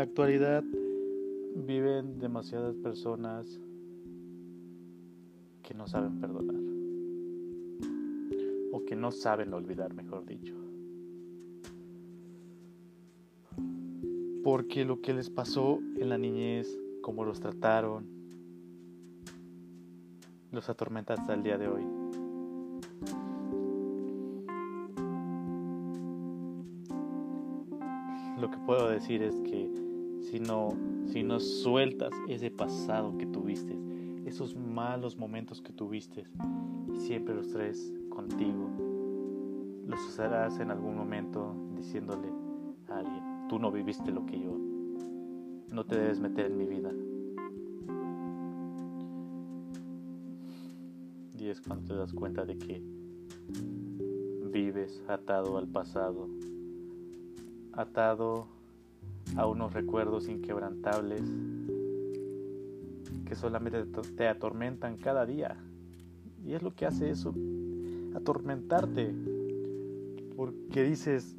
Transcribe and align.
la 0.00 0.04
actualidad 0.04 0.64
viven 1.56 2.18
demasiadas 2.18 2.74
personas 2.76 3.60
que 5.62 5.74
no 5.74 5.86
saben 5.86 6.18
perdonar 6.18 6.56
o 8.72 8.82
que 8.86 8.96
no 8.96 9.12
saben 9.12 9.52
olvidar, 9.52 9.92
mejor 9.92 10.24
dicho. 10.24 10.54
Porque 14.42 14.86
lo 14.86 15.02
que 15.02 15.12
les 15.12 15.28
pasó 15.28 15.80
en 15.98 16.08
la 16.08 16.16
niñez, 16.16 16.80
cómo 17.02 17.26
los 17.26 17.38
trataron, 17.38 18.06
los 20.50 20.70
atormenta 20.70 21.12
hasta 21.12 21.34
el 21.34 21.42
día 21.42 21.58
de 21.58 21.68
hoy. 21.68 21.82
Lo 28.40 28.50
que 28.50 28.56
puedo 28.64 28.88
decir 28.88 29.22
es 29.22 29.34
que 29.42 29.89
si 30.20 30.38
no, 30.38 30.76
si 31.06 31.22
no 31.22 31.40
sueltas 31.40 32.12
ese 32.28 32.50
pasado 32.50 33.16
que 33.18 33.26
tuviste, 33.26 33.78
esos 34.26 34.54
malos 34.54 35.16
momentos 35.16 35.60
que 35.60 35.72
tuviste, 35.72 36.24
siempre 36.94 37.34
los 37.34 37.48
traes 37.48 37.92
contigo, 38.10 38.70
los 39.86 40.00
usarás 40.06 40.60
en 40.60 40.70
algún 40.70 40.96
momento 40.96 41.54
diciéndole 41.74 42.28
a 42.88 42.98
alguien, 42.98 43.48
tú 43.48 43.58
no 43.58 43.72
viviste 43.72 44.12
lo 44.12 44.26
que 44.26 44.40
yo, 44.40 44.56
no 45.72 45.84
te 45.84 45.98
debes 45.98 46.20
meter 46.20 46.46
en 46.46 46.58
mi 46.58 46.66
vida. 46.66 46.92
Y 51.38 51.48
es 51.48 51.60
cuando 51.60 51.86
te 51.86 51.94
das 51.94 52.12
cuenta 52.12 52.44
de 52.44 52.58
que 52.58 52.82
vives 54.52 55.02
atado 55.08 55.56
al 55.56 55.66
pasado, 55.68 56.28
atado 57.72 58.59
a 59.36 59.46
unos 59.46 59.72
recuerdos 59.72 60.28
inquebrantables 60.28 61.22
que 63.26 63.34
solamente 63.34 63.84
te 64.16 64.26
atormentan 64.26 64.96
cada 64.96 65.24
día. 65.24 65.56
Y 66.44 66.54
es 66.54 66.62
lo 66.62 66.74
que 66.74 66.86
hace 66.86 67.10
eso, 67.10 67.34
atormentarte. 68.14 69.14
Porque 70.36 70.82
dices, 70.82 71.36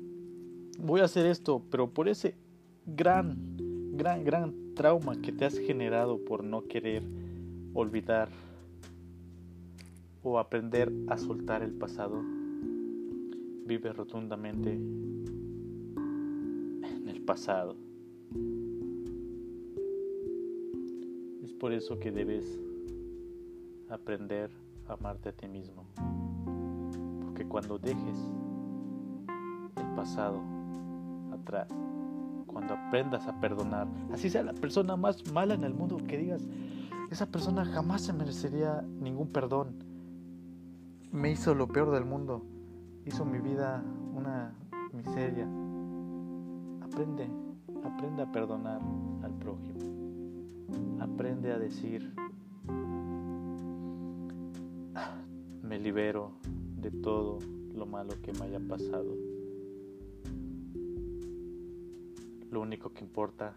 voy 0.80 1.02
a 1.02 1.06
hacer 1.06 1.26
esto, 1.26 1.62
pero 1.70 1.90
por 1.90 2.08
ese 2.08 2.36
gran, 2.86 3.36
gran, 3.94 4.24
gran 4.24 4.54
trauma 4.76 5.20
que 5.22 5.32
te 5.32 5.46
has 5.46 5.58
generado 5.58 6.24
por 6.24 6.44
no 6.44 6.68
querer 6.68 7.04
olvidar 7.74 8.30
o 10.24 10.40
aprender 10.40 10.92
a 11.08 11.18
soltar 11.18 11.64
el 11.64 11.72
pasado, 11.72 12.22
vive 13.66 13.92
rotundamente 13.92 14.80
pasado. 17.32 17.78
Es 21.42 21.54
por 21.54 21.72
eso 21.72 21.98
que 21.98 22.12
debes 22.12 22.60
aprender 23.90 24.52
a 24.90 24.94
amarte 24.96 25.30
a 25.30 25.32
ti 25.32 25.48
mismo. 25.48 25.86
Porque 27.22 27.46
cuando 27.48 27.80
dejes 27.80 28.18
el 29.78 29.96
pasado 29.96 30.42
atrás, 31.32 31.70
cuando 32.48 32.74
aprendas 32.74 33.26
a 33.26 33.40
perdonar, 33.40 33.88
así 34.12 34.30
sea 34.30 34.44
la 34.44 34.54
persona 34.54 34.98
más 34.98 35.32
mala 35.32 35.54
en 35.54 35.64
el 35.64 35.74
mundo 35.74 36.02
que 36.06 36.18
digas, 36.18 36.46
esa 37.12 37.28
persona 37.28 37.64
jamás 37.64 38.02
se 38.02 38.12
merecería 38.12 38.82
ningún 38.82 39.30
perdón. 39.30 39.86
Me 41.14 41.32
hizo 41.32 41.56
lo 41.56 41.70
peor 41.70 41.92
del 41.92 42.04
mundo, 42.04 42.44
hizo 43.06 43.24
mi 43.24 43.40
vida 43.40 43.82
una 44.14 44.54
miseria. 44.92 45.48
Aprende, 46.92 47.26
a 48.22 48.32
perdonar 48.34 48.82
al 49.24 49.34
prójimo. 49.36 49.80
Aprende 51.00 51.54
a 51.54 51.58
decir, 51.58 52.14
me 55.64 55.80
libero 55.80 56.34
de 56.82 56.92
todo 56.92 57.40
lo 57.74 57.86
malo 57.86 58.14
que 58.22 58.34
me 58.34 58.42
haya 58.42 58.60
pasado. 58.60 59.16
Lo 62.52 62.60
único 62.60 62.92
que 62.92 63.06
importa 63.06 63.54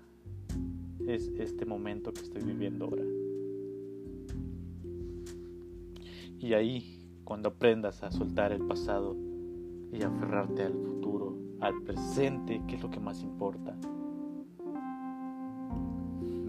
es 1.05 1.27
este 1.37 1.67
momento 1.67 2.15
que 2.15 2.21
estoy 2.21 2.43
viviendo 2.45 2.85
ahora. 2.85 3.05
Y 6.39 6.53
ahí, 6.53 7.01
cuando 7.25 7.49
aprendas 7.49 8.05
a 8.05 8.13
soltar 8.13 8.53
el 8.53 8.65
pasado 8.65 9.17
y 9.93 10.05
aferrarte 10.05 10.63
al 10.63 10.75
futuro, 10.75 11.34
al 11.65 11.81
presente, 11.83 12.63
que 12.69 12.77
es 12.77 12.83
lo 12.83 12.91
que 12.91 13.01
más 13.01 13.23
importa, 13.23 13.75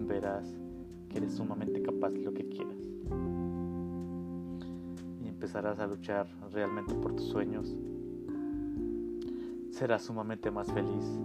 verás 0.06 0.58
que 1.08 1.16
eres 1.16 1.34
sumamente 1.34 1.82
capaz 1.82 2.10
de 2.10 2.20
lo 2.20 2.34
que 2.34 2.46
quieras. 2.46 2.76
Y 5.22 5.28
empezarás 5.28 5.78
a 5.78 5.86
luchar 5.86 6.26
realmente 6.52 6.94
por 6.94 7.14
tus 7.16 7.28
sueños. 7.28 7.74
Serás 9.70 10.02
sumamente 10.02 10.50
más 10.50 10.70
feliz 10.70 11.18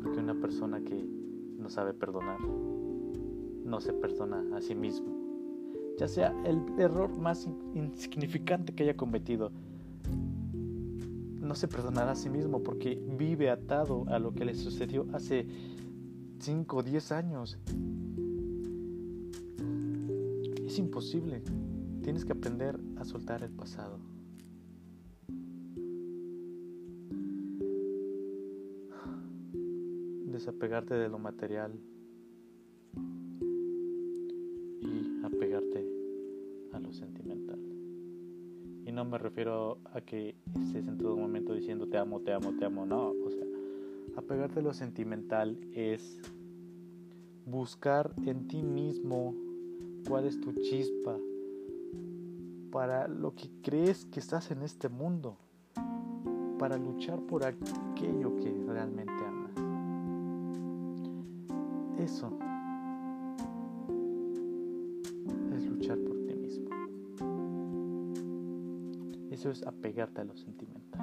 porque 0.00 0.20
una 0.20 0.34
persona 0.34 0.80
que 0.80 1.04
no 1.58 1.68
sabe 1.68 1.92
perdonar 1.92 2.38
no 2.40 3.80
se 3.80 3.92
perdona 3.92 4.56
a 4.56 4.60
sí 4.60 4.76
mismo. 4.76 5.08
Ya 5.98 6.06
sea 6.06 6.32
el 6.44 6.62
error 6.78 7.10
más 7.18 7.48
insignificante 7.74 8.72
que 8.72 8.84
haya 8.84 8.96
cometido, 8.96 9.50
no 11.50 11.56
se 11.56 11.66
perdonará 11.66 12.12
a 12.12 12.14
sí 12.14 12.30
mismo 12.30 12.62
porque 12.62 13.02
vive 13.18 13.50
atado 13.50 14.04
a 14.06 14.20
lo 14.20 14.32
que 14.32 14.44
le 14.44 14.54
sucedió 14.54 15.08
hace 15.12 15.48
5 16.38 16.76
o 16.76 16.82
10 16.84 17.10
años. 17.10 17.58
Es 20.64 20.78
imposible. 20.78 21.42
Tienes 22.04 22.24
que 22.24 22.34
aprender 22.34 22.78
a 22.98 23.04
soltar 23.04 23.42
el 23.42 23.50
pasado. 23.50 23.98
Desapegarte 30.26 30.94
de 30.94 31.08
lo 31.08 31.18
material 31.18 31.72
y 34.82 35.24
apegarte 35.24 35.84
a 36.72 36.78
lo 36.78 36.92
sentimental. 36.92 37.69
Y 38.90 38.92
no 38.92 39.04
me 39.04 39.18
refiero 39.18 39.78
a 39.94 40.00
que 40.00 40.34
estés 40.60 40.88
en 40.88 40.98
todo 40.98 41.16
momento 41.16 41.54
diciendo 41.54 41.86
te 41.86 41.96
amo, 41.96 42.18
te 42.22 42.32
amo, 42.32 42.54
te 42.58 42.64
amo. 42.64 42.84
No, 42.84 43.10
o 43.10 43.30
sea, 43.30 43.46
apegarte 44.16 44.58
a 44.58 44.62
lo 44.62 44.74
sentimental 44.74 45.56
es 45.72 46.20
buscar 47.46 48.12
en 48.26 48.48
ti 48.48 48.64
mismo 48.64 49.32
cuál 50.08 50.24
es 50.24 50.40
tu 50.40 50.54
chispa 50.54 51.16
para 52.72 53.06
lo 53.06 53.32
que 53.36 53.48
crees 53.62 54.06
que 54.06 54.18
estás 54.18 54.50
en 54.50 54.62
este 54.62 54.88
mundo, 54.88 55.36
para 56.58 56.76
luchar 56.76 57.20
por 57.20 57.44
aquello 57.44 58.34
que 58.38 58.52
realmente 58.66 59.12
amas. 59.24 59.52
Eso 61.96 62.36
Eso 69.40 69.48
es 69.48 69.66
apegarte 69.66 70.20
a 70.20 70.24
lo 70.24 70.36
sentimental. 70.36 71.00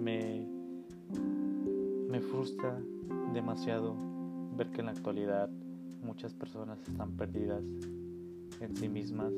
Me, 0.00 0.44
me 2.08 2.20
frustra 2.20 2.82
demasiado 3.32 3.94
ver 4.56 4.72
que 4.72 4.80
en 4.80 4.86
la 4.86 4.90
actualidad 4.90 5.48
muchas 6.02 6.34
personas 6.34 6.80
están 6.88 7.16
perdidas 7.16 7.62
en 8.58 8.76
sí 8.76 8.88
mismas 8.88 9.32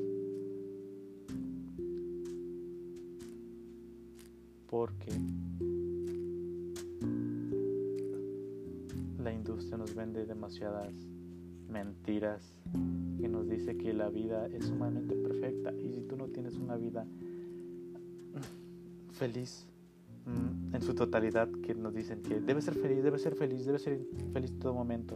porque 4.71 5.13
industria 9.45 9.77
nos 9.77 9.95
vende 9.95 10.25
demasiadas 10.25 10.95
mentiras 11.69 12.43
que 13.21 13.29
nos 13.29 13.47
dice 13.47 13.77
que 13.77 13.93
la 13.93 14.09
vida 14.09 14.47
es 14.47 14.65
sumamente 14.65 15.15
perfecta 15.17 15.71
y 15.75 15.93
si 15.93 16.01
tú 16.03 16.17
no 16.17 16.29
tienes 16.29 16.57
una 16.57 16.77
vida 16.77 17.07
feliz 19.13 19.67
mm, 20.25 20.75
en 20.75 20.83
su 20.83 20.95
totalidad 20.95 21.51
que 21.63 21.75
nos 21.75 21.95
dicen 21.95 22.23
que 22.23 22.41
debe 22.41 22.63
ser 22.63 22.75
feliz, 22.75 23.05
debe 23.05 23.19
ser 23.19 23.35
feliz, 23.35 23.67
debe 23.67 23.79
ser 23.79 24.01
feliz 24.33 24.51
en 24.51 24.59
todo 24.61 24.73
momento. 24.73 25.15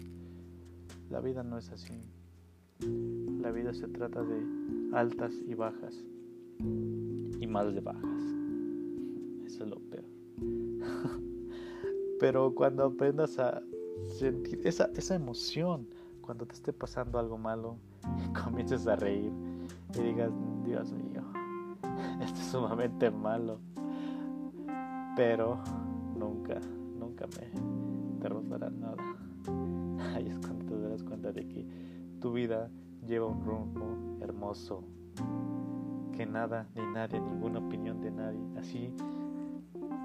La 1.08 1.20
vida 1.20 1.42
no 1.42 1.56
es 1.56 1.70
así. 1.70 1.98
La 3.40 3.50
vida 3.50 3.72
se 3.72 3.88
trata 3.88 4.22
de 4.22 4.42
altas 4.92 5.32
y 5.46 5.54
bajas 5.54 6.04
y 6.60 7.46
más 7.46 7.74
de 7.74 7.80
bajas. 7.80 8.22
Eso 9.46 9.64
es 9.64 9.70
lo 9.70 9.80
peor. 9.80 10.04
Pero 12.20 12.54
cuando 12.54 12.84
aprendas 12.84 13.38
a 13.38 13.62
sentir 14.06 14.60
esa, 14.64 14.90
esa 14.96 15.14
emoción, 15.14 15.88
cuando 16.20 16.46
te 16.46 16.54
esté 16.54 16.72
pasando 16.72 17.18
algo 17.18 17.38
malo, 17.38 17.76
y 18.24 18.32
comiences 18.44 18.86
a 18.86 18.96
reír 18.96 19.32
y 19.94 20.00
digas, 20.00 20.30
Dios 20.64 20.92
mío, 20.92 21.22
Esto 22.20 22.40
es 22.40 22.46
sumamente 22.46 23.10
malo. 23.10 23.58
Pero 25.16 25.58
nunca, 26.16 26.60
nunca 26.98 27.26
me 27.26 28.20
derrotará 28.20 28.70
nada. 28.70 28.96
Ahí 30.14 30.28
es 30.28 30.38
cuando 30.38 30.64
te 30.66 30.80
darás 30.80 31.02
cuenta 31.02 31.32
de 31.32 31.46
que 31.46 31.66
tu 32.20 32.32
vida 32.32 32.70
lleva 33.06 33.26
un 33.26 33.44
rumbo 33.44 34.18
hermoso. 34.20 34.84
Que 36.12 36.26
nada, 36.26 36.68
ni 36.74 36.82
nadie, 36.92 37.20
ninguna 37.20 37.60
opinión 37.60 38.00
de 38.00 38.10
nadie. 38.10 38.40
Así 38.58 38.92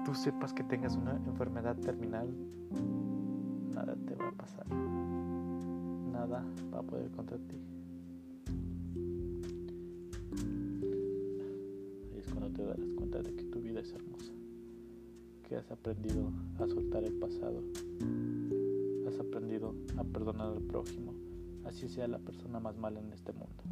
tú 0.04 0.14
sepas 0.14 0.52
que 0.52 0.62
tengas 0.64 0.96
una 0.96 1.16
enfermedad 1.26 1.76
terminal, 1.76 2.28
nada 3.74 3.96
te 4.06 4.14
va 4.14 4.28
a 4.28 4.32
pasar. 4.32 4.66
Nada 6.12 6.44
va 6.72 6.78
a 6.78 6.82
poder 6.82 7.10
contra 7.10 7.36
ti. 7.38 7.56
Ahí 12.12 12.18
es 12.18 12.28
cuando 12.28 12.50
te 12.50 12.64
darás 12.64 12.92
cuenta 12.96 13.22
de 13.22 13.34
que 13.34 13.44
tu 13.44 13.60
vida 13.60 13.80
es 13.80 13.92
hermosa. 13.92 14.32
Que 15.48 15.56
has 15.56 15.70
aprendido 15.70 16.30
a 16.58 16.66
soltar 16.68 17.04
el 17.04 17.14
pasado. 17.14 17.62
Has 19.08 19.18
aprendido 19.18 19.74
a 19.96 20.04
perdonar 20.04 20.52
al 20.52 20.62
prójimo. 20.62 21.12
Así 21.64 21.88
sea 21.88 22.06
la 22.06 22.18
persona 22.18 22.60
más 22.60 22.76
mala 22.78 23.00
en 23.00 23.12
este 23.12 23.32
mundo. 23.32 23.64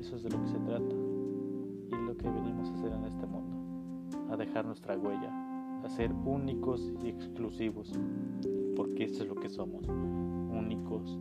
Eso 0.00 0.16
es 0.16 0.22
de 0.22 0.30
lo 0.30 0.42
que 0.42 0.48
se 0.48 0.58
trata. 0.58 0.94
Y 0.94 2.06
lo 2.06 2.16
que 2.16 2.28
venimos 2.28 2.68
a 2.68 2.74
hacer 2.74 2.92
en 2.92 3.04
este 3.04 3.26
mundo 3.26 3.54
a 4.30 4.36
dejar 4.36 4.64
nuestra 4.64 4.96
huella, 4.96 5.30
a 5.84 5.90
ser 5.90 6.12
únicos 6.12 6.92
y 7.04 7.08
exclusivos, 7.08 7.92
porque 8.74 9.04
eso 9.04 9.22
es 9.22 9.28
lo 9.28 9.34
que 9.34 9.50
somos, 9.50 9.86
únicos, 9.86 11.18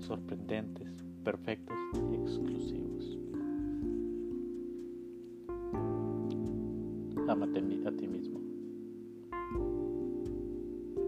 sorprendentes, 0.00 1.02
perfectos 1.24 1.76
y 2.10 2.14
exclusivos. 2.16 3.18
Amate 7.26 7.60
a 7.86 7.92
ti 7.92 8.06
mismo. 8.06 8.40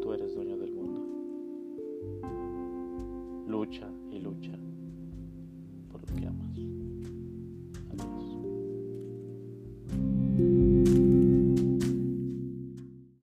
Tú 0.00 0.12
eres 0.14 0.34
dueño 0.34 0.56
del 0.56 0.72
mundo. 0.72 1.02
Lucha 3.46 3.90
y 4.10 4.20
lucha 4.20 4.58